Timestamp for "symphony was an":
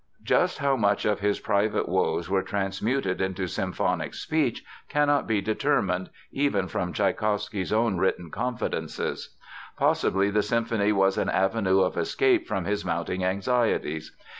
10.41-11.29